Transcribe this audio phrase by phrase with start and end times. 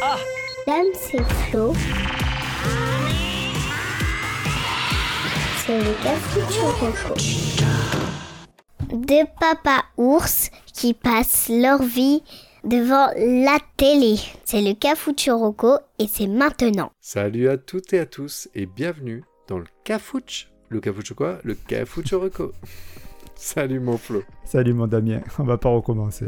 [0.00, 1.72] Dame, c'est Flo.
[5.64, 5.94] C'est le.
[8.94, 12.22] Deux papas ours qui passent leur vie
[12.64, 14.16] devant la télé.
[14.44, 16.92] C'est le Cafuturoco et c'est maintenant.
[17.00, 20.50] Salut à toutes et à tous et bienvenue dans le Cafouche.
[20.68, 21.38] Le Cafouche quoi?
[21.42, 22.52] Le Cafouche Reco.
[23.34, 24.22] Salut mon Flo.
[24.44, 26.26] Salut mon Damien, on va pas recommencer.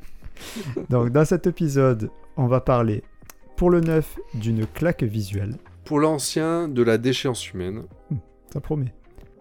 [0.90, 2.10] Donc dans cet épisode,
[2.40, 3.02] on va parler
[3.56, 7.82] pour le neuf d'une claque visuelle, Pour l'ancien, de la déchéance humaine.
[8.52, 8.94] ça promet.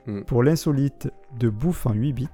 [0.05, 0.22] Hmm.
[0.23, 2.27] Pour l'insolite de bouffe en 8 bits,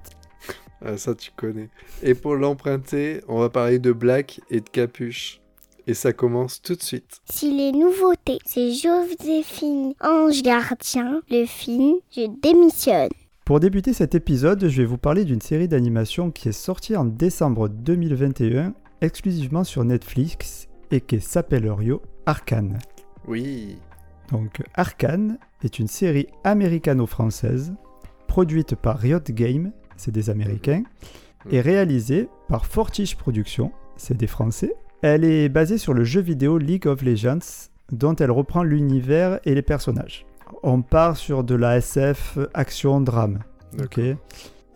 [0.84, 1.68] Ah, ça tu connais.
[2.02, 5.40] Et pour l'emprunter, on va parler de Black et de Capuche.
[5.86, 7.20] Et ça commence tout de suite.
[7.30, 13.08] Si les nouveautés, c'est Joséphine Ange Gardien, le film, je démissionne.
[13.44, 17.04] Pour débuter cet épisode, je vais vous parler d'une série d'animation qui est sortie en
[17.04, 22.78] décembre 2021 exclusivement sur Netflix et qui s'appelle Rio Arcane.
[23.26, 23.78] Oui.
[24.30, 27.74] Donc Arcane est une série américano-française
[28.26, 30.82] produite par Riot Games, c'est des Américains,
[31.50, 34.74] et réalisée par Fortiche Productions, c'est des Français.
[35.00, 39.54] Elle est basée sur le jeu vidéo League of Legends, dont elle reprend l'univers et
[39.54, 40.26] les personnages.
[40.62, 43.38] On part sur de la SF action-drame.
[43.82, 44.00] Ok?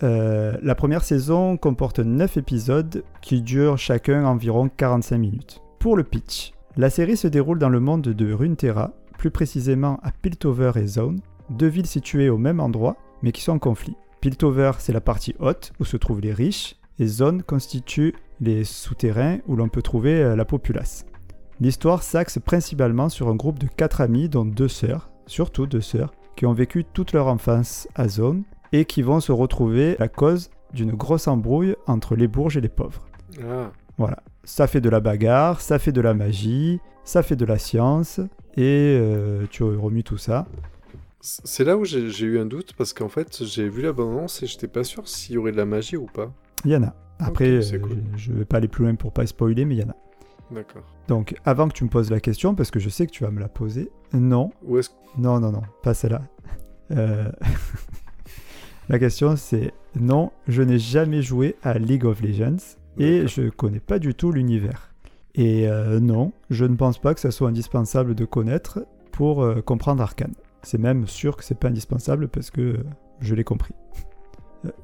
[0.03, 5.61] Euh, la première saison comporte 9 épisodes qui durent chacun environ 45 minutes.
[5.79, 10.11] Pour le pitch, la série se déroule dans le monde de Runeterra, plus précisément à
[10.13, 13.97] Piltover et Zone, deux villes situées au même endroit mais qui sont en conflit.
[14.21, 19.39] Piltover, c'est la partie haute où se trouvent les riches, et Zone constitue les souterrains
[19.47, 21.07] où l'on peut trouver euh, la populace.
[21.61, 26.13] L'histoire s'axe principalement sur un groupe de quatre amis, dont deux sœurs, surtout deux sœurs,
[26.37, 30.51] qui ont vécu toute leur enfance à Zone et qui vont se retrouver à cause
[30.73, 33.03] d'une grosse embrouille entre les bourges et les pauvres.
[33.43, 33.73] Ah.
[33.99, 34.23] Voilà.
[34.45, 38.21] Ça fait de la bagarre, ça fait de la magie, ça fait de la science,
[38.57, 40.47] et euh, tu remues tout ça.
[41.21, 44.47] C'est là où j'ai eu un doute parce qu'en fait j'ai vu la bande-annonce et
[44.47, 46.33] j'étais pas sûr s'il y aurait de la magie ou pas.
[46.65, 46.95] Il y en a.
[47.19, 48.03] Après, cool.
[48.17, 49.97] je vais pas aller plus loin pour pas spoiler, mais il y en a.
[50.51, 50.83] D'accord.
[51.07, 53.31] Donc, avant que tu me poses la question, parce que je sais que tu vas
[53.31, 56.23] me la poser, non, Où est-ce non, non, non, pas celle-là.
[56.93, 57.31] Euh,
[58.91, 63.79] la question c'est non, je n'ai jamais joué à League of Legends et je connais
[63.79, 64.93] pas du tout l'univers.
[65.37, 68.81] Et euh, non, je ne pense pas que ça soit indispensable de connaître
[69.13, 70.35] pour euh, comprendre Arcane.
[70.63, 72.85] C'est même sûr que c'est pas indispensable parce que euh,
[73.21, 73.75] je l'ai compris.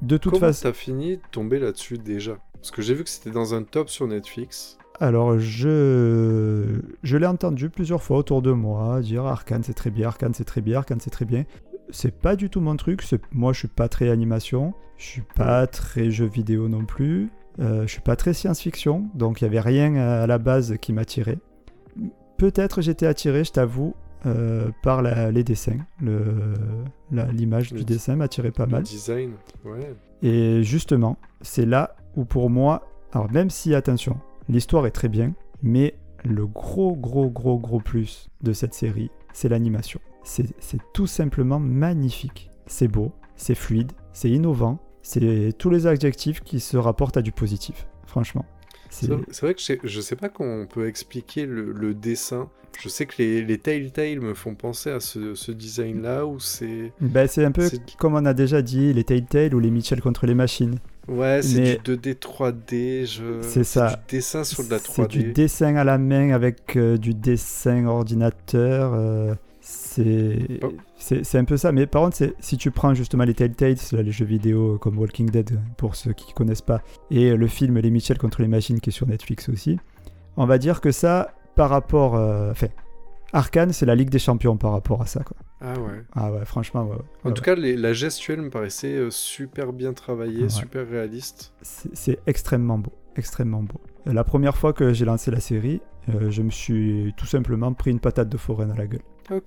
[0.01, 2.37] De toute Comment façon, t'as fini de tomber là-dessus déjà?
[2.53, 4.77] Parce que j'ai vu que c'était dans un top sur Netflix.
[4.99, 10.07] Alors, je, je l'ai entendu plusieurs fois autour de moi dire Arcane c'est très bien,
[10.07, 11.43] Arcane c'est très bien, Arcane c'est très bien.
[11.89, 13.03] C'est pas du tout mon truc.
[13.31, 17.83] Moi, je suis pas très animation, je suis pas très jeu vidéo non plus, euh,
[17.83, 21.39] je suis pas très science-fiction, donc il y avait rien à la base qui m'attirait.
[22.37, 25.77] Peut-être j'étais attiré, je t'avoue, euh, par la- les dessins.
[27.11, 28.83] L'image Le du dessin m'attirait pas Le mal.
[28.83, 29.31] design.
[29.65, 29.95] Ouais.
[30.21, 34.17] Et justement, c'est là où pour moi, alors même si attention,
[34.49, 35.33] l'histoire est très bien,
[35.63, 39.99] mais le gros gros gros gros plus de cette série, c'est l'animation.
[40.27, 42.49] C'est tout simplement magnifique.
[42.65, 47.31] C'est beau, c'est fluide, c'est innovant, c'est tous les adjectifs qui se rapportent à du
[47.31, 47.87] positif.
[48.05, 48.45] Franchement.
[48.89, 49.07] C'est
[49.41, 52.49] vrai que je sais, je sais pas comment on peut expliquer le, le dessin.
[52.79, 56.91] Je sais que les, les Telltale me font penser à ce, ce design-là où c'est.
[57.01, 60.25] ben, c'est un peu comme on a déjà dit, les Telltale ou les Mitchell contre
[60.27, 60.75] les machines.
[61.07, 63.05] Ouais, c'est Mais- du 2D, 3D.
[63.05, 63.41] Je...
[63.41, 63.95] C'est ça.
[64.09, 64.93] du dessin sur de la 3D.
[64.95, 68.93] C'est du dessin à la main avec euh, du dessin ordinateur.
[68.93, 69.33] euh,
[69.71, 71.37] c'est Oh.
[71.37, 71.71] un peu ça.
[71.71, 75.59] Mais par contre, si tu prends justement les Telltales, les jeux vidéo comme Walking Dead,
[75.77, 78.93] pour ceux qui connaissent pas, et le film Les Mitchell contre les machines qui est
[78.93, 79.77] sur Netflix aussi,
[80.37, 82.15] on va dire que ça, par rapport.
[82.15, 82.67] euh, Enfin,
[83.33, 85.21] Arkane, c'est la Ligue des Champions par rapport à ça.
[85.23, 85.35] Quoi.
[85.59, 86.01] Ah ouais.
[86.13, 87.01] Ah ouais, franchement, ouais, ouais.
[87.25, 87.45] En Ouais, tout ouais.
[87.45, 91.51] cas, les- la gestuelle me paraissait euh, super bien travaillée, super réaliste.
[91.61, 93.81] c'est extrêmement beau, extrêmement beau.
[94.05, 97.91] La première fois que j'ai lancé la série, euh, je me suis tout simplement pris
[97.91, 99.01] une patate de forêt dans la gueule.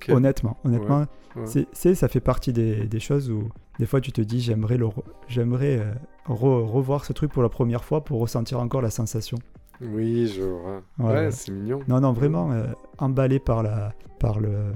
[0.09, 1.01] Honnêtement, honnêtement,
[1.37, 1.43] ouais.
[1.47, 3.49] c'est c'est- ça fait partie des, des choses où
[3.79, 4.87] des fois tu te dis j'aimerais le
[5.29, 5.93] j'aimerais euh,
[6.27, 9.39] re- revoir ce truc pour la première fois pour ressentir encore la sensation.
[9.81, 10.83] Oui, je vois.
[10.99, 11.31] Ouais, Ouais, ouais.
[11.31, 11.81] c'est mignon.
[11.89, 12.67] Non non vraiment euh,
[12.99, 14.73] emballé par la par le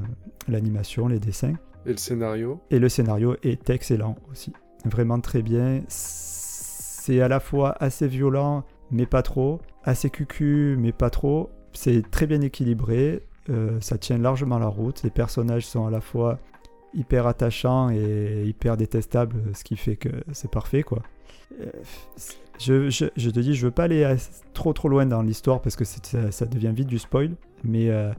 [0.48, 1.54] l'animation, les dessins
[1.86, 2.60] Et le scénario?
[2.70, 4.52] Et le scénario est excellent aussi.
[4.86, 5.82] Vraiment très bien.
[5.88, 11.50] C'est à la fois assez violent mais pas trop, assez cucu mais pas trop.
[11.72, 15.02] C'est très bien équilibré, euh, ça tient largement la route.
[15.02, 16.38] Les personnages sont à la fois
[16.94, 21.02] hyper attachants et hyper détestables, ce qui fait que c'est parfait quoi.
[21.60, 21.66] euh,
[22.58, 24.16] je, te dis, je veux pas aller
[24.52, 28.12] trop trop loin dans l'histoire parce que ça, devient vite du spoil, mais euh,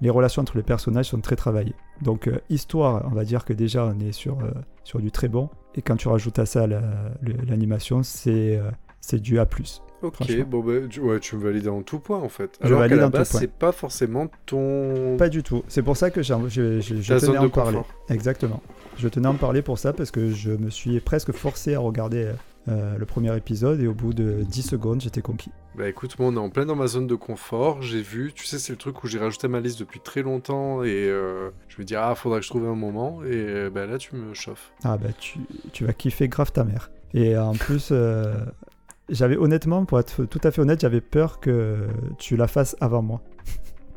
[0.00, 1.74] les relations entre les personnages sont très travaillées.
[2.02, 4.38] Donc histoire, on va dire que déjà on est sur,
[4.84, 6.80] sur du très bon, et quand tu rajoutes à ça la-
[7.48, 9.46] l'animation, euh, c'est du A+.
[10.02, 12.58] Ok, bon bah, tu, ouais, tu me valides en tout point en fait.
[12.60, 15.16] Je Alors qu'à valide la base, c'est pas forcément ton.
[15.18, 15.62] Pas du tout.
[15.68, 17.76] C'est pour ça que j'ai- je, je, je ta tenais à de en parler.
[17.78, 17.94] confort.
[18.08, 18.62] Exactement.
[18.98, 21.80] Je tenais à en parler pour ça parce que je me suis presque forcé à
[21.80, 22.30] regarder
[22.68, 25.50] euh, le premier épisode et au bout de 10 secondes, j'étais conquis.
[25.76, 27.80] Bah écoute, moi on est en plein dans ma zone de confort.
[27.80, 30.82] J'ai vu, tu sais, c'est le truc où j'ai rajouté ma liste depuis très longtemps
[30.82, 33.20] et euh, je me dis, ah, faudra que je trouve un moment.
[33.24, 34.72] Et bah là, tu me chauffes.
[34.84, 35.38] Ah bah tu,
[35.72, 36.90] tu vas kiffer grave ta mère.
[37.14, 38.34] Et en plus, euh,
[39.10, 43.02] j'avais honnêtement, pour être tout à fait honnête, j'avais peur que tu la fasses avant
[43.02, 43.20] moi.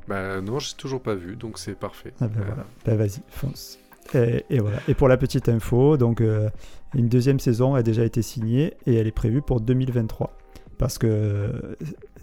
[0.06, 2.12] Bah non, j'ai toujours pas vu, donc c'est parfait.
[2.19, 3.80] Ah ben Euh, voilà, ben vas-y, fonce.
[4.13, 4.80] Et, et voilà.
[4.89, 6.50] Et pour la petite info, donc euh,
[6.94, 10.38] une deuxième saison a déjà été signée et elle est prévue pour 2023.
[10.77, 11.75] Parce que euh,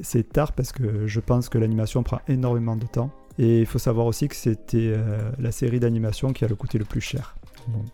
[0.02, 3.10] c'est tard, parce que je pense que l'animation prend énormément de temps.
[3.38, 6.76] Et il faut savoir aussi que c'était euh, la série d'animation qui a le coûté
[6.76, 7.34] le plus cher.
[7.66, 7.88] au monde.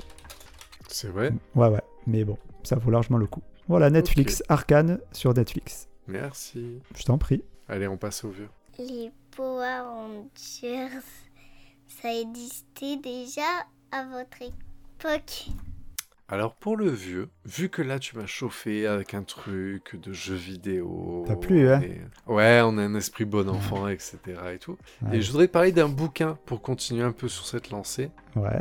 [0.88, 1.32] C'est vrai?
[1.54, 3.43] Ouais, ouais, mais bon, ça vaut largement le coup.
[3.69, 5.89] Voilà, Netflix, Arcane sur Netflix.
[6.07, 6.81] Merci.
[6.95, 7.43] Je t'en prie.
[7.69, 8.49] Allez, on passe au vieux.
[8.79, 11.01] Les Power Rangers,
[11.89, 13.43] ça existait déjà
[13.91, 15.47] à votre époque?
[16.29, 20.35] Alors pour le vieux, vu que là tu m'as chauffé avec un truc de jeu
[20.35, 21.25] vidéo.
[21.27, 21.81] T'as plu, hein?
[21.83, 24.19] et- Ouais, on a un esprit bon enfant, etc.
[24.53, 24.77] et tout.
[25.03, 25.19] Ouais.
[25.19, 28.11] Et je voudrais parler d'un bouquin pour continuer un peu sur cette lancée.
[28.35, 28.61] Ouais.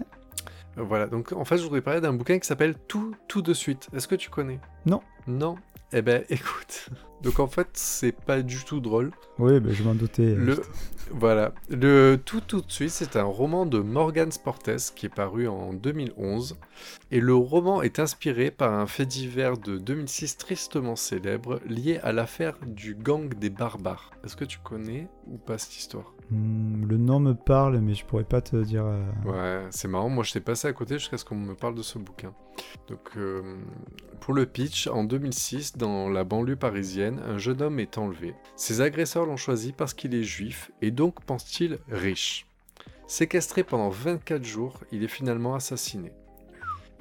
[0.77, 3.87] Voilà, donc en fait je voudrais parler d'un bouquin qui s'appelle Tout, tout de suite.
[3.93, 4.59] Est-ce que tu connais?
[4.85, 5.01] Non.
[5.27, 5.55] Non?
[5.93, 6.89] Eh ben écoute.
[7.21, 9.11] Donc en fait c'est pas du tout drôle.
[9.39, 10.35] Oui, ben, je m'en doutais.
[10.35, 10.61] Le,
[11.11, 11.53] voilà.
[11.69, 15.73] Le Tout tout de suite, c'est un roman de Morgan Sportes qui est paru en
[15.73, 16.57] 2011.
[17.11, 22.11] Et le roman est inspiré par un fait divers de 2006 tristement célèbre lié à
[22.11, 24.11] l'affaire du gang des barbares.
[24.23, 26.14] Est-ce que tu connais ou pas cette histoire?
[26.31, 28.85] Le nom me parle, mais je pourrais pas te dire.
[28.85, 30.09] euh, Ouais, c'est marrant.
[30.09, 32.33] Moi, je t'ai passé à côté jusqu'à ce qu'on me parle de ce bouquin.
[32.87, 33.41] Donc, euh,
[34.21, 38.33] pour le pitch, en 2006, dans la banlieue parisienne, un jeune homme est enlevé.
[38.55, 42.47] Ses agresseurs l'ont choisi parce qu'il est juif et donc pense-t-il riche.
[43.07, 46.11] Séquestré pendant 24 jours, il est finalement assassiné.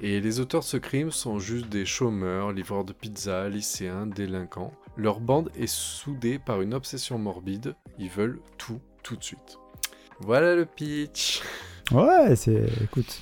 [0.01, 4.73] Et les auteurs de ce crime sont juste des chômeurs, livreurs de pizza, lycéens, délinquants.
[4.97, 7.75] Leur bande est soudée par une obsession morbide.
[7.97, 9.57] Ils veulent tout, tout de suite.
[10.19, 11.41] Voilà le pitch.
[11.91, 12.65] Ouais, c'est.
[12.83, 13.21] Écoute,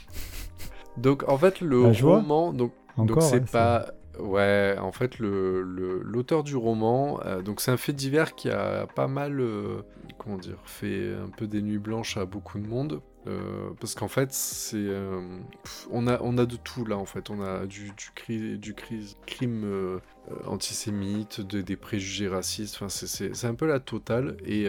[0.98, 3.18] Donc en fait le La joie roman, donc encore.
[3.18, 3.88] donc c'est ouais, pas
[4.20, 8.48] ouais en fait le le- l'auteur du roman euh, donc c'est un fait divers qui
[8.52, 9.82] a pas mal euh,
[10.20, 14.08] comment dire fait un peu des nuits blanches à beaucoup de monde euh, parce qu'en
[14.08, 14.86] fait c'est
[15.90, 18.74] on a on a de tout là en fait on a du du, cri- du
[18.76, 20.00] cri- crime
[20.46, 24.68] antisémite de- des préjugés racistes enfin c'est- un peu la totale et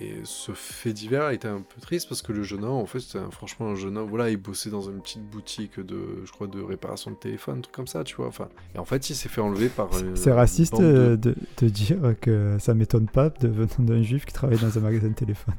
[0.00, 2.86] et ce fait divers a été un peu triste parce que le jeune homme, en
[2.86, 4.08] fait, c'était franchement un jeune homme.
[4.08, 7.60] Voilà, il bossait dans une petite boutique de, je crois, de réparation de téléphone, un
[7.60, 8.26] truc comme ça, tu vois.
[8.26, 9.90] Enfin, et en fait, il s'est fait enlever par.
[10.14, 14.58] C'est- raciste de, de dire que ça m'étonne pas de venant d'un juif qui travaille
[14.58, 15.54] dans un magasin de téléphone.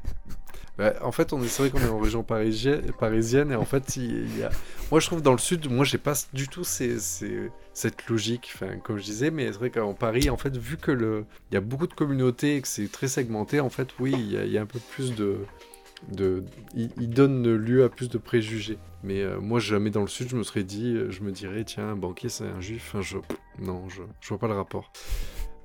[0.77, 3.95] Bah, en fait, on est, c'est vrai qu'on est en région parisienne, et en fait,
[3.95, 4.49] il, y a...
[4.89, 8.53] moi je trouve dans le sud, moi j'ai pas du tout cette logique,
[8.83, 11.57] comme je disais, mais c'est vrai qu'en Paris, en fait, vu que le, il y
[11.57, 14.61] a beaucoup de communautés et que c'est très segmenté, en fait, oui, il y a,
[14.61, 15.45] un peu plus de,
[16.75, 18.79] il donne lieu à plus de préjugés.
[19.03, 21.65] Mais euh, moi, jamais dans le sud, je me serais dit, euh, je me dirais,
[21.65, 22.93] tiens, un banquier, c'est un juif.
[22.93, 23.17] Enfin, je,
[23.59, 24.91] non, je, je vois pas le rapport.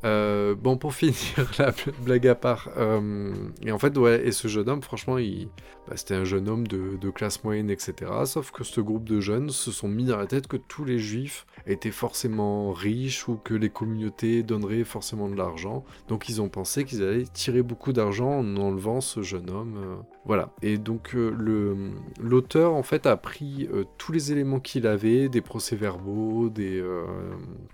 [0.05, 1.15] Euh, bon, pour finir
[1.59, 5.49] la blague à part, euh, et en fait, ouais, et ce jeune homme, franchement, il,
[5.89, 7.95] bah, c'était un jeune homme de, classe moyenne, etc.
[8.27, 10.99] Sauf que ce groupe de jeunes se sont mis dans la tête que tous les
[10.99, 15.85] juifs étaient forcément riches ou que les communautés donneraient forcément de l'argent.
[16.07, 19.77] Donc ils ont pensé qu'ils allaient tirer beaucoup d'argent en enlevant ce jeune homme.
[19.79, 20.51] euh, voilà.
[20.61, 21.91] Et donc le,
[22.21, 26.83] l'auteur, en fait, a pris tous les éléments qu'il avait, des procès-verbaux, des,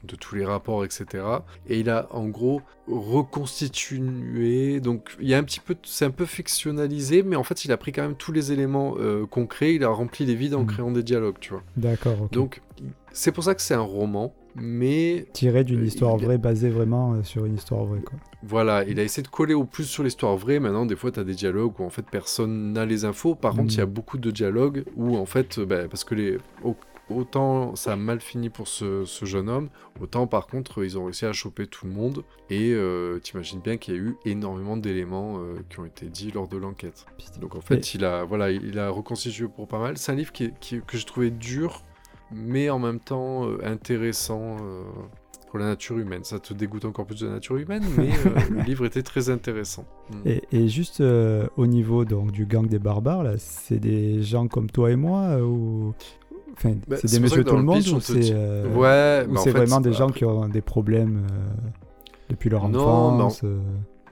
[0.04, 1.24] de tous les rapports, etc.
[1.66, 4.80] Et il a en gros reconstitué.
[4.80, 7.72] Donc il y a un petit peu, c'est un peu fictionnalisé, mais en fait il
[7.72, 10.60] a pris quand même tous les éléments euh, concrets, il a rempli les vides en
[10.60, 10.66] Mhm.
[10.66, 11.62] créant des dialogues, tu vois.
[11.76, 12.28] D'accord.
[12.32, 12.62] Donc
[13.12, 17.14] c'est pour ça que c'est un roman, mais Tiré d'une euh, histoire vraie, basé vraiment
[17.14, 18.18] euh, sur une histoire vraie, quoi.
[18.42, 20.60] voilà, il a essayé de coller au plus sur l'histoire vraie.
[20.60, 23.34] Maintenant, des fois, tu as des dialogues où en fait personne n'a les infos.
[23.34, 23.92] Par contre, il y a Mhm.
[23.92, 26.38] beaucoup de dialogues où en fait, bah, parce que les
[27.10, 29.68] autant ça a mal fini pour ce, ce jeune homme,
[30.00, 32.24] autant par contre ils ont réussi à choper tout le monde.
[32.50, 36.30] Et euh, t'imagines bien qu'il y a eu énormément d'éléments euh, qui ont été dits
[36.32, 37.06] lors de l'enquête.
[37.40, 39.96] Donc en fait, il a voilà, il a reconstitué pour pas mal.
[39.98, 41.82] C'est un livre qui, qui- que je trouvais dur
[42.32, 44.82] mais en même temps euh, intéressant euh,
[45.50, 46.24] pour la nature humaine.
[46.24, 49.30] Ça te dégoûte encore plus de la nature humaine, mais euh, le livre était très
[49.30, 49.84] intéressant.
[50.10, 50.28] Mm.
[50.28, 54.48] Et, et juste euh, au niveau donc, du gang des barbares, là, c'est des gens
[54.48, 55.94] comme toi et moi euh, ou...
[56.52, 59.50] Enfin, Bah, c'est des que tout le monde pitch, ou c'est euh, Ouais, bah, fait,
[59.50, 61.70] vraiment des gens qui ont des problèmes euh,
[62.30, 63.58] depuis leur enfance euh,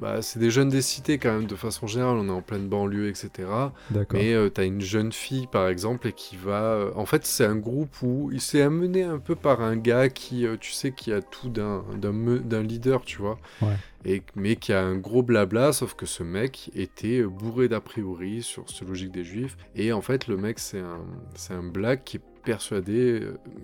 [0.02, 2.16] Bah, c'est des jeunes des cités quand même, de façon générale.
[2.16, 3.48] On est en pleine banlieue, etc.
[4.18, 6.62] Mais euh, t'as une jeune fille, par exemple, et qui va...
[6.74, 10.08] euh, En fait, c'est un groupe où il s'est amené un peu par un gars
[10.08, 13.38] qui, euh, tu sais, qui a tout d'un d'un leader, tu vois.
[13.62, 13.76] Ouais.
[14.04, 17.80] Et, mais qui a un gros blabla, sauf que ce mec était euh, bourré d'a
[17.80, 19.56] priori sur cette logique des juifs.
[19.76, 20.98] Et en fait, le mec, c'est un,
[21.36, 23.20] c'est un black qui est persuadé...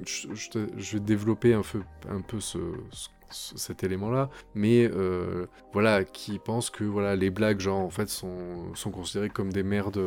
[0.07, 2.59] Je, je te- je vais développer un peu, un peu ce-
[2.93, 8.09] ce- cet élément-là, mais euh, voilà, qui pense que voilà, les blagues, genre, en fait,
[8.09, 9.99] sont, sont considérées comme des merdes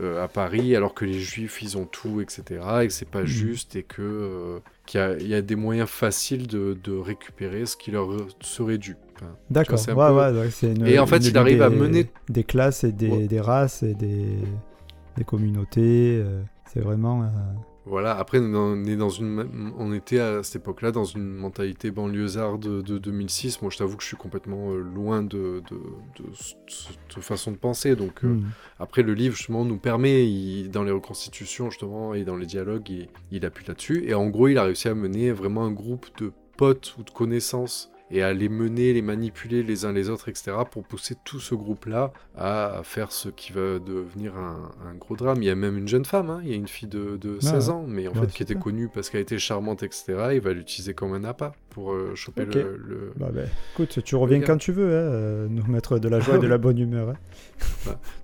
[0.00, 2.42] euh, à Paris, alors que les juifs, ils ont tout, etc.,
[2.82, 3.26] et que c'est pas Mhm.
[3.26, 6.92] juste, et que euh, qu'il y, a- il y a des moyens faciles de, de
[6.96, 8.08] récupérer ce qui leur
[8.40, 8.96] serait dû.
[9.16, 9.78] Enfin, D'accord.
[9.78, 12.10] c'est un Ouais, peu- ouais, ouais, c'est une- Et en fait, il arrive à mener-
[12.28, 13.26] des classes et des, Ouais.
[13.28, 14.26] des races et des,
[15.16, 16.20] des communautés.
[16.24, 16.42] euh,
[16.72, 17.22] c'est vraiment.
[17.86, 22.62] Voilà, après, on est dans une, on était à cette époque-là dans une mentalité banlieusarde
[22.62, 23.60] de, de 2006.
[23.60, 25.76] Moi, je t'avoue que je suis complètement euh, loin de, de,
[26.18, 26.24] de
[26.66, 27.94] cette façon de penser.
[27.94, 28.44] Donc, euh, hmm.
[28.78, 32.88] après, le livre, justement, nous permet, il- dans les reconstitutions, justement, et dans les dialogues,
[32.88, 34.04] il, il appuie là-dessus.
[34.06, 37.10] Et en gros, il a réussi à mener vraiment un groupe de potes ou de
[37.10, 41.40] connaissances et à les mener, les manipuler les uns les autres, etc., pour pousser tout
[41.40, 45.42] ce groupe-là à faire ce qui va devenir un, un gros drame.
[45.42, 47.40] Il y a même une jeune femme, hein, il y a une fille de, de
[47.40, 50.40] 16 ans, mais en Ouais, fait qui était connue parce qu'elle était charmante, etc., il
[50.40, 53.42] va l'utiliser comme un appât pour euh, choper le, le- Bah, bah,
[53.74, 56.46] écoute, tu reviens quand tu veux, hein, euh, nous mettre de la joie et de
[56.46, 57.10] la bonne humeur.
[57.10, 57.16] hein.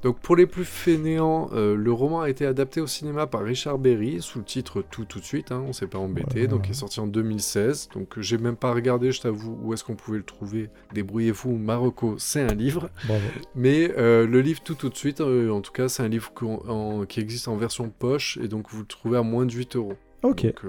[0.03, 3.79] Donc pour les plus fainéants, euh, le roman a été adapté au cinéma par Richard
[3.79, 6.47] Berry sous le titre Tout tout de suite, hein, on s'est pas embêté, Ouais.
[6.47, 7.89] donc il est sorti en 2016.
[7.95, 10.71] Donc j'ai même pas regardé, je t'avoue, où est-ce qu'on pouvait le trouver.
[10.95, 12.89] Débrouillez-vous, Marocco, c'est un livre.
[13.07, 13.23] Bravo.
[13.55, 16.31] Mais euh, le livre Tout tout de suite, euh, en tout cas, c'est un livre
[16.69, 19.77] en- qui existe en version poche et donc vous le trouvez à moins de 8
[19.77, 19.95] euros.
[20.23, 20.45] Ok.
[20.45, 20.65] Donc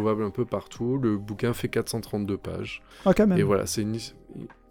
[0.00, 0.98] trouvable un peu partout.
[0.98, 2.82] Le bouquin fait 432 pages.
[3.04, 3.38] Ah, quand même.
[3.38, 3.98] Et voilà, c'est une.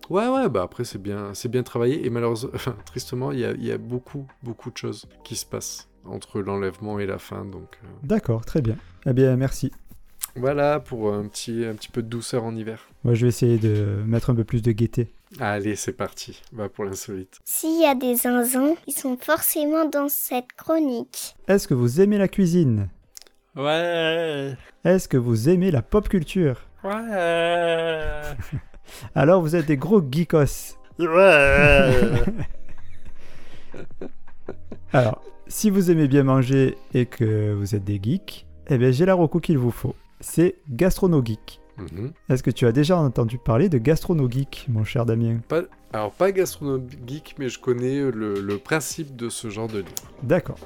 [0.09, 2.03] Ouais, ouais, bah après, c'est bien, c'est bien travaillé.
[2.05, 5.45] Et malheureusement, enfin, tristement, il y a, y a beaucoup, beaucoup de choses qui se
[5.45, 7.45] passent entre l'enlèvement et la fin.
[7.45, 8.75] Donc euh, D'accord, très bien.
[9.05, 9.71] Eh bien, merci.
[10.35, 12.87] voilà pour un petit, un petit peu de douceur en hiver.
[13.03, 15.13] Moi, je vais essayer de mettre un peu plus de gaieté.
[15.39, 16.41] Allez, c'est parti.
[16.53, 17.37] Va pour l'insolite.
[17.45, 21.35] S'il y a des zinzins, ils sont forcément dans cette chronique.
[21.47, 22.89] Est-ce que vous aimez la cuisine?
[23.55, 24.55] Ouais.
[24.83, 26.61] Est-ce que vous aimez la pop culture?
[26.83, 26.91] Ouais.
[29.15, 30.77] Alors, vous êtes des gros geekos.
[30.97, 32.21] Ouais.
[34.93, 39.05] Alors, si vous aimez bien manger et que vous êtes des geeks, eh bien, j'ai
[39.05, 39.95] la reco qu'il vous faut.
[40.19, 41.59] C'est Gastronogeek.
[41.77, 42.11] Mhm.
[42.29, 45.37] Est-ce que tu as déjà entendu parler de Gastronogeek, mon cher Damien?
[45.47, 45.61] Pas-
[45.93, 49.89] alors, pas gastronomie geek, mais je connais le, le principe de ce genre de livre.
[50.21, 50.59] D'accord.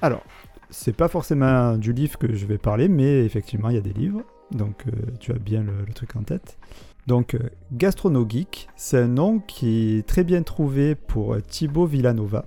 [0.00, 0.22] Alors,
[0.70, 3.92] c'est pas forcément du livre que je vais parler, mais effectivement, il y a des
[3.92, 4.22] livres.
[4.52, 6.58] Donc, euh, tu as bien le, le truc en tête.
[7.06, 7.38] Donc, euh,
[7.72, 12.46] Gastronogeek, c'est un nom qui est très bien trouvé pour euh, Thibaut Villanova,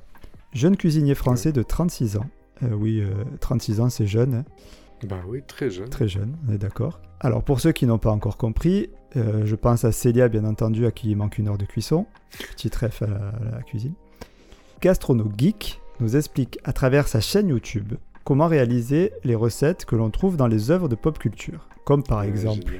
[0.54, 2.26] jeune cuisinier français de 36 ans.
[2.64, 4.34] Euh, oui, euh, 36 ans, c'est jeune.
[4.36, 4.46] hein.
[5.08, 5.90] Bah oui, très jeune.
[5.90, 7.02] Très jeune, on est d'accord.
[7.20, 10.92] Alors pour ceux qui n'ont pas encore compris, je pense à Célia bien entendu à
[10.92, 12.06] qui il manque une heure de cuisson.
[12.56, 13.94] Petit ref à la, à la cuisine.
[14.82, 20.10] Gastrono Geek nous explique à travers sa chaîne YouTube comment réaliser les recettes que l'on
[20.10, 21.68] trouve dans les œuvres de pop culture.
[21.86, 22.74] Comme par Ouais, exemple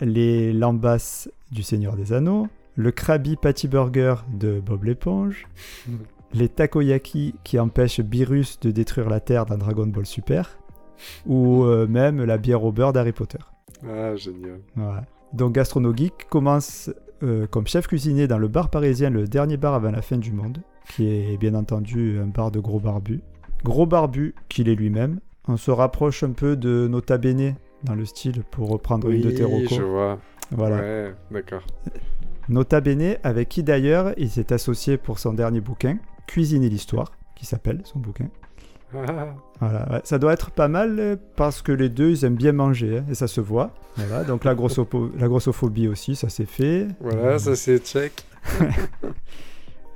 [0.00, 5.46] les lambas du Seigneur des Anneaux, le Krabby Patty Burger de Bob l'éponge,
[6.34, 10.58] les takoyaki qui empêchent Beerus de détruire la Terre dans Dragon Ball Super,
[11.26, 13.38] ou euh, même la bière au beurre d'Harry Potter.
[13.88, 14.60] Ah, génial.
[15.32, 16.90] Donc Gastrono Geek commence
[17.22, 20.32] euh, comme chef cuisinier dans le bar parisien Le Dernier Bar avant la fin du
[20.32, 20.58] monde,
[20.90, 23.22] qui est bien entendu un bar de gros barbus.
[23.64, 25.20] Gros barbu qu'il est lui-même.
[25.48, 29.30] On se rapproche un peu de Nota Bene dans le style pour reprendre une de
[29.30, 29.78] tes Oui, recos.
[29.78, 30.18] je vois.
[30.50, 30.76] Voilà.
[30.76, 31.62] Ouais, d'accord.
[32.48, 37.46] Nota Bene, avec qui d'ailleurs il s'est associé pour son dernier bouquin, Cuisiner l'histoire, qui
[37.46, 38.28] s'appelle son bouquin.
[38.94, 42.52] Ah, Voilà, ouais, ça doit être pas mal parce que les deux ils aiment bien
[42.52, 43.72] manger hein, et ça se voit.
[43.96, 46.86] Voilà, donc la grossophobie aussi, ça s'est fait.
[47.00, 48.12] voilà, ça c'est check.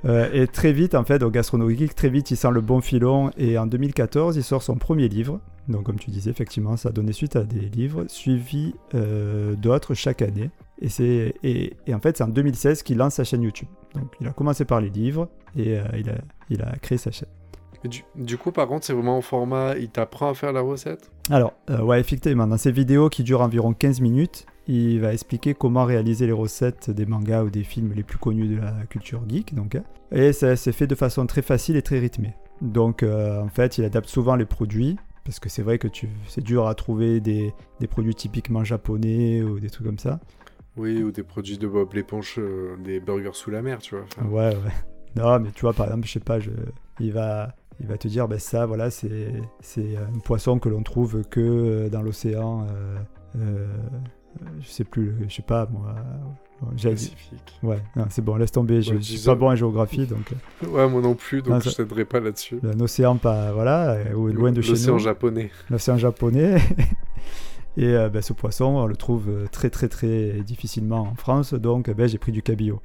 [0.05, 3.31] Euh, et très vite, en fait, au Gastronomique, très vite il sent le bon filon
[3.37, 5.39] et en 2014 il sort son premier livre.
[5.67, 9.93] Donc, comme tu disais, effectivement, ça a donné suite à des livres suivis euh, d'autres
[9.93, 10.49] chaque année.
[10.81, 13.67] Et, c'est, et en fait, c'est en 2016 qu'il lance sa chaîne YouTube.
[13.93, 16.15] Donc, il a commencé par les livres et euh, il, a,
[16.49, 17.29] il a créé sa chaîne.
[17.83, 21.09] Du, du coup, par contre, c'est vraiment en format, il t'apprend à faire la recette?
[21.29, 25.53] Alors, euh, ouais, effectivement, dans ces vidéos qui durent environ 15 minutes, il va expliquer
[25.55, 29.21] comment réaliser les recettes des mangas ou des films les plus connus de la culture
[29.27, 29.55] geek.
[29.55, 29.83] Donc, hein.
[30.11, 32.35] et ça c'est fait de façon très facile et très rythmée.
[32.61, 34.97] Donc, euh, en fait, il adapte souvent les produits.
[35.23, 39.43] Parce que c'est vrai que tu, c'est dur à trouver des, des produits typiquement japonais
[39.43, 40.19] ou des trucs comme ça.
[40.77, 44.05] Oui, ou des produits de Bob l'éponge, euh, des burgers sous la mer, tu vois.
[44.17, 44.71] Enfin, Ouais, ouais.
[45.15, 46.49] Non, mais tu vois, par exemple, je sais pas, je-
[46.99, 50.83] il, va, il va te dire, ben ça, voilà, c'est, c'est un poisson que l'on
[50.83, 52.67] trouve que euh, dans l'océan.
[52.69, 52.97] euh,
[53.39, 53.67] euh,
[54.61, 55.95] je sais plus, je sais pas, moi.
[56.79, 57.59] Pacifique.
[57.63, 57.79] Ouais,
[58.11, 60.31] c'est bon, laisse tomber, je, Ouais, je suis pas bon en géographie, donc
[60.63, 62.59] euh, Ouais, moi non plus, donc Non, je t'aiderai pas là-dessus.
[62.63, 65.49] un océan pas, voilà, ou loin de chez L'océan nous, japonais.
[65.71, 66.57] l'océan japonais.
[67.77, 71.89] Et euh, ben, ce poisson, on le trouve très très très difficilement en France, donc
[71.89, 72.79] ben, j'ai pris du cabillaud.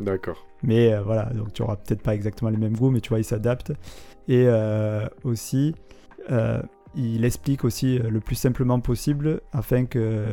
[0.00, 0.46] D'accord.
[0.62, 3.18] Mais euh, voilà, donc tu auras peut-être pas exactement les mêmes goûts, mais tu vois,
[3.18, 3.72] il s'adapte.
[4.28, 5.74] Et euh, aussi,
[6.30, 6.60] euh,
[6.94, 10.24] il explique aussi euh, le plus simplement possible afin que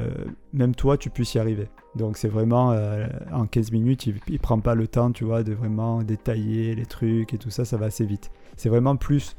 [0.53, 1.67] même toi, tu puisses y arriver.
[1.95, 2.75] Donc c'est vraiment,
[3.31, 6.85] en 15 minutes, il, il prend pas le temps, tu vois, de vraiment détailler les
[6.87, 8.31] trucs et tout ça, ça va assez vite.
[8.57, 9.35] C'est vraiment plus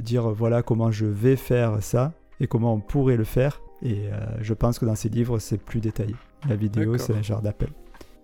[0.00, 3.60] dire, voilà comment je vais faire ça et comment on pourrait le faire.
[3.82, 4.08] Et
[4.40, 6.16] je pense que dans ces livres, c'est plus détaillé.
[6.48, 7.68] La vidéo, c'est un genre d'appel.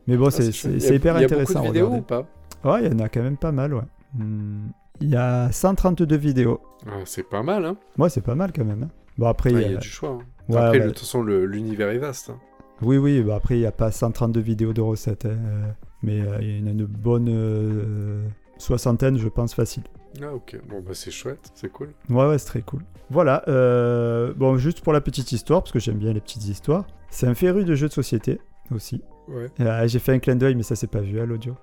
[0.06, 0.54] Mais bon, Ah, c'est chouette.
[0.54, 1.52] c'est- Il y a- c'est hyper Il y a intéressant.
[1.60, 2.26] beaucoup de vidéos ou pas?
[2.64, 3.82] Ouais, il y en a quand même pas mal, ouais.
[4.14, 4.68] Hmm,
[5.00, 6.60] Il y a 132 vidéos.
[6.86, 8.84] Ah, C'est pas mal, hein Moi, c'est pas mal quand même.
[8.84, 8.88] hein.
[9.18, 10.10] Bon, après, il y y a- du choix.
[10.10, 10.18] hein.
[10.48, 10.84] Ouais, Après, ouais.
[10.84, 12.30] de toute façon, l'univers est vaste.
[12.30, 12.38] hein.
[12.82, 15.26] oui, oui, bah après, il n'y a pas 132 vidéos de recettes.
[15.26, 15.66] hein, euh,
[16.02, 18.26] Mais euh, il y en a une bonne euh,
[18.58, 19.82] soixantaine, je pense, facile.
[20.22, 20.58] Ah, ok.
[20.68, 21.88] Bon, bah, c'est chouette, c'est cool.
[22.10, 22.82] Ouais, ouais, c'est très cool.
[23.10, 26.86] Voilà, euh, bon, juste pour la petite histoire, parce que j'aime bien les petites histoires.
[27.10, 29.02] C'est un féru de jeux de société aussi.
[29.28, 29.46] Ouais.
[29.60, 31.54] Euh, J'ai fait un clin d'œil, mais ça, c'est pas vu à l'audio.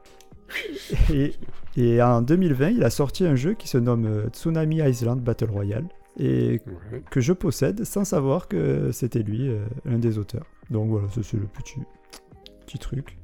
[1.13, 1.33] et,
[1.77, 5.49] et en 2020, il a sorti un jeu qui se nomme euh, Tsunami Island Battle
[5.49, 5.85] Royale.
[6.19, 7.01] Et Ouais.
[7.09, 10.45] que je possède sans savoir que c'était lui, euh, un des auteurs.
[10.69, 11.79] Donc voilà, c'est le petit,
[12.67, 13.17] petit truc.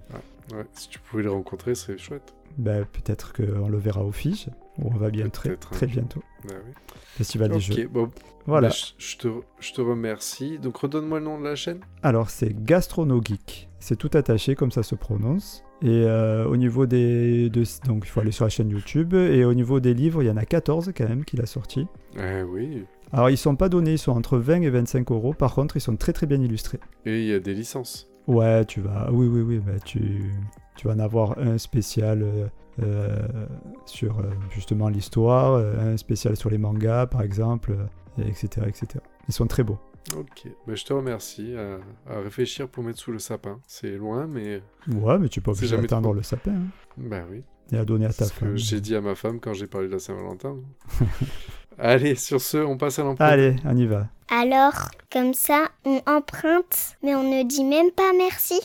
[0.52, 2.34] Ouais, si tu pouvais le rencontrer, c'est chouette.
[2.58, 6.22] Ben, Peut-être qu'on le verra au Fige, où on va bien très, un très bientôt.
[6.48, 6.72] Bah oui.
[7.18, 7.88] Festival des jeux.
[7.88, 8.10] Bon,
[8.46, 8.70] Voilà.
[8.70, 9.28] bah, je, je te,
[9.60, 10.58] je te remercie.
[10.60, 11.80] Donc, redonne-moi le nom de la chaîne.
[12.04, 13.70] Alors c'est Gastrono Geek.
[13.80, 15.64] C'est tout attaché comme ça se prononce.
[15.82, 17.50] Et euh, au niveau des...
[17.50, 19.14] de- donc il faut aller sur la chaîne YouTube.
[19.14, 21.88] Et au niveau des livres, il y en a 14 quand même qu'il a sorti.
[22.18, 22.86] Eh oui.
[23.14, 25.34] Alors ils sont pas donnés, ils sont entre 20 et 25 euros.
[25.34, 26.80] Par contre, ils sont très très bien illustrés.
[27.06, 28.10] Et il y a des licences.
[28.28, 29.10] Ouais, tu vas.
[29.12, 29.60] Oui, oui, oui.
[29.60, 30.32] bah, tu...
[30.80, 32.48] tu vas en avoir un spécial euh,
[32.82, 33.20] euh,
[33.86, 37.76] sur euh, justement l'histoire, un spécial sur les mangas, par exemple,
[38.18, 38.88] et etc., etc.
[39.28, 39.78] Ils sont très beaux.
[40.16, 43.60] Ok, bah, je te remercie à, à réfléchir pour mettre sous le sapin.
[43.68, 46.14] C'est loin, mais Ouais, mais tu peux obligé trop.
[46.14, 47.44] le sapin hein, bah oui.
[47.74, 48.50] et à donner à ta C'est ce femme.
[48.52, 50.56] que j'ai dit à ma femme quand j'ai parlé de la Saint-Valentin.
[51.78, 53.28] Allez, sur ce, on passe à l'emploi.
[53.28, 54.08] Allez, on y va.
[54.30, 58.60] Alors, comme ça, on emprunte, mais on ne dit même pas merci.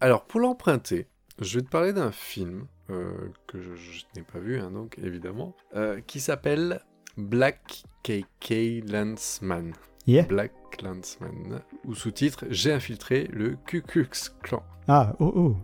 [0.00, 1.06] Alors, pour l'emprunter,
[1.40, 3.12] je vais te parler d'un film euh,
[3.46, 6.80] que je, je n'ai pas vu, hein, donc évidemment, euh, qui s'appelle
[7.16, 9.72] Black KK Landsman.
[10.06, 10.24] Yeah.
[10.24, 14.08] Black Landsman, ou sous-titre J'ai infiltré le Ku Klux
[14.42, 14.62] Klan.
[14.88, 15.56] Ah, oh, oh.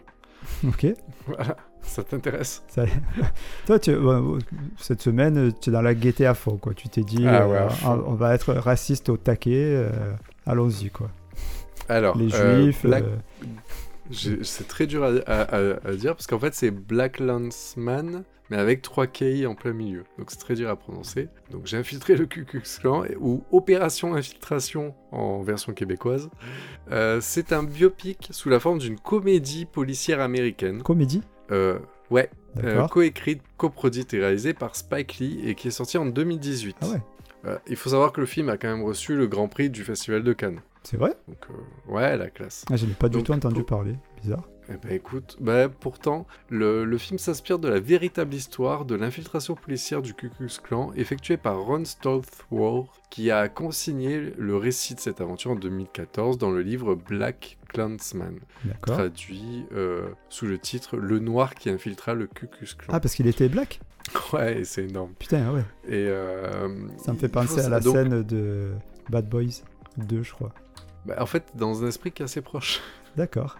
[0.69, 0.87] Ok.
[1.27, 2.63] Voilà, ça t'intéresse?
[2.69, 2.85] Ça-
[3.67, 3.97] Toi, tu...
[3.97, 4.39] ouais,
[4.77, 6.75] cette semaine, tu es dans la gaieté à fond, quoi.
[6.75, 9.65] Tu t'es dit, Ah ouais, euh, on va être raciste au taquet.
[9.75, 9.91] euh,
[10.45, 11.11] Allons-y, quoi.
[11.89, 12.83] Alors, Les euh, juifs.
[12.85, 13.17] Black- euh,
[14.11, 18.57] c'est très dur à, à- à- à dire parce qu'en fait c'est Black Landsman, mais
[18.57, 20.05] avec 3 K en plein milieu.
[20.19, 21.29] Donc c'est très dur à prononcer.
[21.51, 26.31] Donc j'ai infiltré le Klan, et- ou Opération Infiltration en version québécoise.
[26.93, 30.83] Euh, c'est un biopic sous la forme d'une comédie policière américaine.
[30.83, 31.23] Comédie?
[31.51, 31.79] Euh,
[32.11, 32.31] ouais,
[32.65, 36.77] euh, coécrite, coproduite et réalisée par Spike Lee et qui est sorti en 2018.
[36.83, 37.01] Ah ouais,
[37.45, 39.85] Euh, il faut savoir que le film a quand même reçu le Grand Prix du
[39.85, 40.61] Festival de Cannes.
[40.87, 42.65] C'est vrai Donc euh, ouais, la classe.
[42.71, 43.95] ah, Je n'ai pas du Donc, tout entendu pour- parler.
[44.23, 44.49] Bizarre.
[44.69, 49.55] Eh ben écoute, bah, pourtant, le, le film s'inspire de la véritable histoire de l'infiltration
[49.55, 55.01] policière du Ku Klux Klan effectuée par Ron Stoltzworth, qui a consigné le récit de
[55.01, 58.41] cette aventure en 2014 dans le livre Black Klansman,
[58.83, 62.93] traduit euh, sous le titre Le Noir qui infiltra le Ku Klux Klan.
[62.93, 63.81] Ah, parce qu'il était black?
[64.33, 65.13] Ouais, c'est énorme.
[65.19, 65.65] Putain, ouais.
[65.89, 66.69] Et euh,
[67.05, 68.73] Ça me fait penser à la donc, scène de
[69.11, 69.63] Bad Boys
[69.99, 70.53] 2, je crois.
[71.05, 72.81] bah, en fait, dans un esprit qui est assez proche.
[73.17, 73.57] D'accord.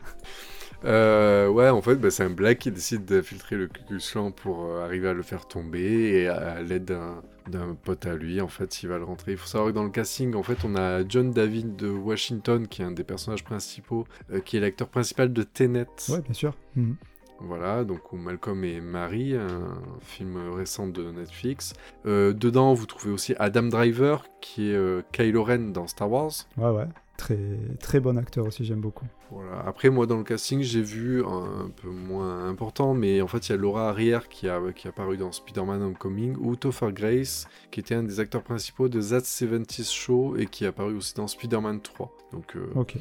[0.85, 4.85] Euh, ouais, en fait, bah, c'est un black qui décide d'infiltrer le Klan pour euh,
[4.85, 8.49] arriver à le faire tomber et à, à l'aide d'un d'un pote à lui, en
[8.49, 9.31] fait, il va le rentrer.
[9.31, 12.67] Il faut savoir que dans le casting, en fait, on a John David de Washington,
[12.67, 15.87] qui est un des personnages principaux, euh, qui est l'acteur principal de Tenet.
[16.09, 16.55] Ouais, bien sûr.
[16.75, 16.97] Mhm.
[17.41, 21.75] Voilà, donc où Malcolm et Marie, un film récent de Netflix.
[22.07, 26.33] Euh, dedans, vous trouvez aussi Adam Driver, qui est euh, Kylo Ren dans Star Wars.
[26.57, 26.87] Ouais, ouais.
[27.17, 27.39] Très,
[27.81, 29.07] très bon acteur aussi, j'aime beaucoup.
[29.31, 29.63] Voilà.
[29.67, 33.53] Après, moi, dans le casting, j'ai vu un, peu moins important, mais en fait, il
[33.53, 37.49] y a Laura Arrière qui a, qui a apparu dans Spider-Man Homecoming, ou Topher Grace,
[37.71, 41.15] qui était un des acteurs principaux de That 70s Show et qui a apparu aussi
[41.15, 42.13] dans Spider-Man 3.
[42.33, 42.97] Donc, euh, Ok.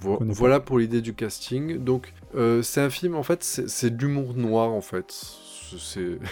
[0.00, 0.38] Vo- connais pas.
[0.38, 1.78] voilà pour l'idée du casting.
[1.78, 5.12] Donc, euh, c'est un film, en fait, c'est de l'humour noir, en fait.
[5.78, 6.18] C'est.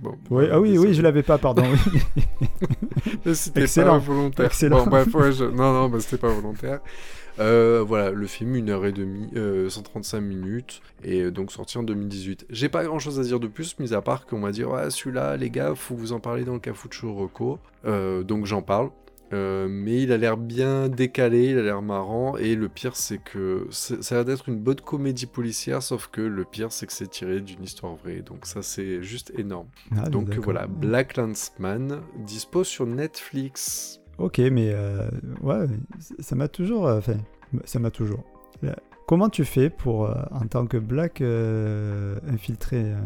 [0.00, 0.16] Bon,
[0.50, 1.64] ah oui, oui, je l'avais pas, pardon.
[3.34, 4.46] C'était pas volontaire.
[4.46, 4.84] Excellent.
[4.84, 6.80] Bon, bref, ouais, je- non, non, bah, c'était pas volontaire.
[7.40, 11.76] Euh, voilà, le film, une heure et demie, euh, 135 minutes, et euh, donc sorti
[11.78, 12.46] en 2018.
[12.48, 14.88] J'ai pas grand chose à dire de plus, mis à part qu'on m'a dit, ouais,
[14.90, 17.58] celui-là, les gars, faut vous en parler dans le Cafucho Rocco.
[17.86, 18.90] Euh, donc j'en parle.
[19.32, 23.18] Euh, mais il a l'air bien décalé, il a l'air marrant, et le pire c'est
[23.18, 26.92] que ça a l'air d'être une bonne comédie policière, sauf que le pire c'est que
[26.92, 29.66] c'est tiré d'une histoire vraie, donc ça c'est juste énorme.
[29.96, 34.00] Ah, Donc voilà, Black Landsman dispose sur Netflix.
[34.18, 35.08] Ok, mais euh,
[35.42, 35.66] ouais,
[36.20, 36.86] ça m'a toujours.
[36.86, 37.16] euh, Enfin,
[37.64, 38.22] ça m'a toujours.
[39.08, 42.98] Comment tu fais pour, en tant que black, infiltrer euh,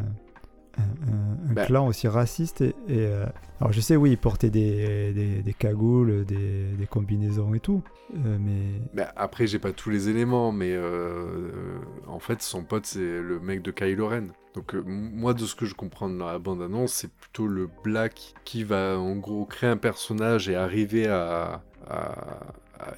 [0.79, 1.65] un, Bah.
[1.67, 3.25] clan aussi raciste et, et, euh,
[3.61, 7.83] Alors je sais, oui, il portait des, des, des cagoules, des, des combinaisons et tout,
[8.15, 8.81] euh, mais...
[8.95, 13.41] Bah, après, j'ai pas tous les éléments, mais euh, en fait, son pote, c'est le
[13.41, 14.27] mec de Kylo Ren.
[14.55, 18.65] Donc, moi, de ce que je comprends dans la bande-annonce, c'est plutôt le Black qui
[18.65, 21.63] va, en gros, créer un personnage et arriver à.
[21.89, 22.41] à-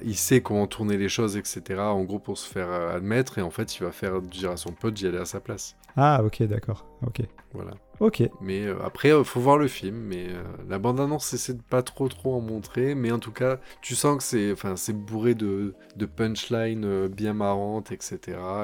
[0.03, 1.79] il sait comment tourner les choses, etc.
[1.79, 4.73] En gros, pour se faire admettre, et en fait, il va faire dire à son
[4.73, 5.75] pote d'y aller à sa place.
[5.97, 7.21] Ah, ok, d'accord, ok.
[7.53, 7.71] Voilà.
[7.99, 9.95] Ok, Mais euh, après, euh, faut voir le film.
[9.95, 12.95] Mais euh, la bande-annonce essaie de pas trop trop en montrer.
[12.95, 17.33] Mais en tout cas, tu sens que c'est, enfin, c'est bourré de, de punchlines bien
[17.33, 18.19] marrantes, etc.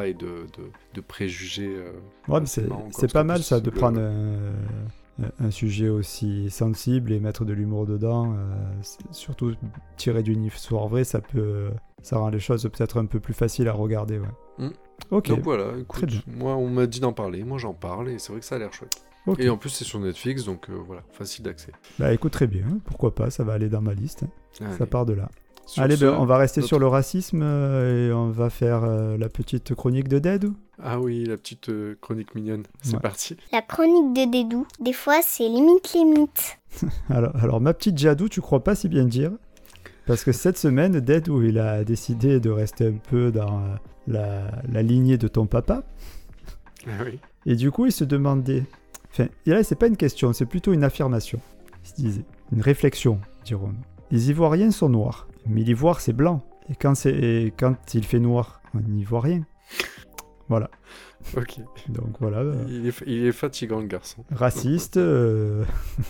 [0.05, 1.77] Et de, de, de préjugés.
[2.27, 4.01] Ouais, mais c'est c'est marrant, c'est comme pas mal ça de prendre
[5.39, 8.33] un, sujet aussi sensible et mettre de l'humour dedans.
[8.37, 9.53] euh, surtout
[9.97, 11.69] tiré d'une histoire vraie, ça peut,
[12.01, 14.19] ça rend les choses peut-être un peu plus faciles à regarder.
[14.19, 14.27] Ouais.
[14.67, 14.69] Mm.
[15.11, 16.21] Ok, Donc voilà, écoute, bien.
[16.37, 18.59] moi on m'a dit d'en parler, moi j'en parle et c'est vrai que ça a
[18.59, 19.01] l'air chouette.
[19.39, 21.71] Et en plus c'est sur Netflix, donc euh, voilà, facile d'accès.
[21.99, 24.23] Bah écoute très bien, pourquoi pas, ça va aller dans ma liste.
[24.23, 24.65] hein.
[24.65, 24.77] Allez.
[24.77, 25.29] Ça part de là.
[25.65, 28.49] Sur Allez, ce- ben, on va rester notre- sur le racisme euh, et on va
[28.49, 30.45] faire euh, la petite chronique de Dead.
[30.45, 30.55] ou?
[30.81, 32.99] Ah oui, la petite euh, chronique mignonne, c'est Ouais.
[32.99, 33.35] parti.
[33.51, 36.59] La chronique de Dédou, des fois c'est limite limite.
[37.09, 39.31] Alors, alors, ma petite Jadou, tu crois pas si bien dire?
[40.05, 43.75] Parce que cette semaine, Dead, où il a décidé de rester un peu dans euh,
[44.07, 45.83] la, la lignée de ton papa,
[46.85, 47.19] Ah oui.
[47.45, 48.63] et du coup, il se demandait.
[49.11, 51.39] Enfin, et là, c'est pas une question, c'est plutôt une affirmation.
[51.83, 53.81] Il se disait, une réflexion, dirons-nous.
[54.11, 56.41] Les Ivoiriens sont noirs, mais l'ivoire, c'est blanc.
[56.69, 59.43] Et quand, c'est, et quand il fait noir, on n'y voit rien.
[60.49, 60.69] Voilà.
[61.35, 61.57] Ok.
[61.89, 64.23] Donc voilà, euh, Il est, il est fatigant le garçon.
[64.31, 65.63] raciste, euh,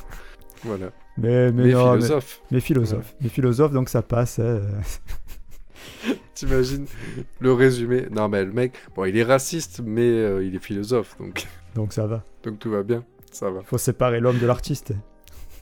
[0.63, 0.91] Voilà.
[1.17, 2.41] mais, mais, Mais, non, mais- philosophe.
[2.51, 3.15] mais philosophe.
[3.21, 4.39] Mais philosophe, donc ça passe.
[4.39, 4.61] hein.
[6.35, 6.85] T'imagines
[7.39, 8.07] le résumé?
[8.11, 11.93] Non, mais le mec, bon, il est raciste, mais euh, il est philosophe, donc, Donc
[11.93, 12.23] ça va.
[12.43, 13.03] donc tout va bien.
[13.31, 13.61] Ça va.
[13.63, 14.93] faut séparer l'homme de l'artiste.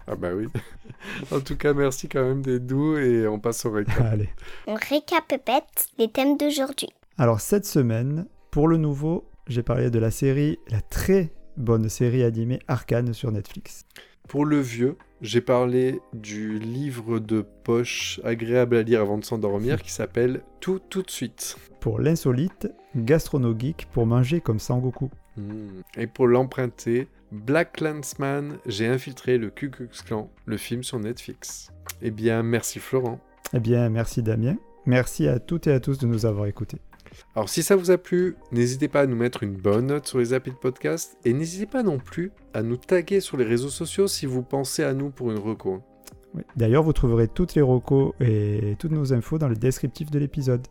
[0.07, 0.47] Ah bah oui.
[1.31, 3.99] en tout cas, merci quand même des doux et on passe au récap.
[4.01, 4.29] Allez.
[4.67, 6.89] On récapépète les thèmes d'aujourd'hui.
[7.17, 12.23] Alors cette semaine, pour le nouveau, j'ai parlé de la série, la très bonne série
[12.23, 13.85] animée Arcane sur Netflix.
[14.29, 19.83] Pour le vieux, j'ai parlé du livre de poche agréable à lire avant de s'endormir
[19.83, 21.57] qui s'appelle Tout tout de suite.
[21.81, 25.09] Pour l'insolite, Gastrono Geek pour manger comme Sangoku.
[25.35, 25.81] Hmm.
[25.97, 31.73] Et pour l'emprunter, Black Landsman, j'ai infiltré le Ku Klux Klan, le film sur Netflix.
[32.01, 33.19] Eh bien, merci Florent.
[33.53, 34.55] Eh bien, merci Damien.
[34.85, 36.79] Merci à toutes et à tous de nous avoir écoutés.
[37.35, 40.19] Alors si ça vous a plu, n'hésitez pas à nous mettre une bonne note sur
[40.19, 43.69] les applis de podcast et n'hésitez pas non plus à nous taguer sur les réseaux
[43.69, 45.81] sociaux si vous pensez à nous pour une reco.
[46.33, 46.43] Oui.
[46.55, 50.67] D'ailleurs, vous trouverez toutes les recos et toutes nos infos dans le descriptif de l'épisode.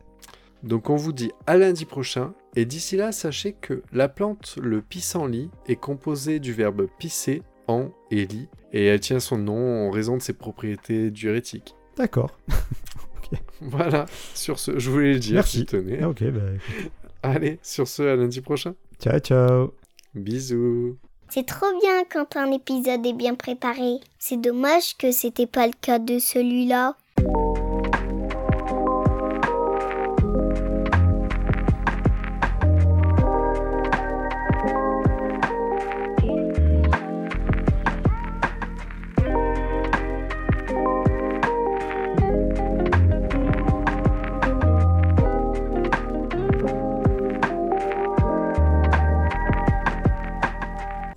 [0.63, 4.81] Donc on vous dit à lundi prochain et d'ici là sachez que la plante le
[4.81, 9.91] pissenlit est composée du verbe pisser en et lit et elle tient son nom en
[9.91, 11.77] raison de ses propriétés diurétiques.
[11.99, 12.39] D'accord.
[13.61, 15.65] Voilà, sur ce, je voulais le dire, Merci.
[15.67, 16.05] tenais.
[16.05, 16.93] Ok, bah, écoute.
[17.23, 18.75] Allez, sur ce, à lundi prochain.
[19.01, 19.73] ciao ciao.
[20.15, 20.97] Bisous.
[21.31, 23.99] C'est trop bien quand un épisode est bien préparé.
[24.19, 26.97] C'est dommage que c'était pas le cas de celui-là.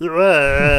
[0.10, 0.76] Right, right.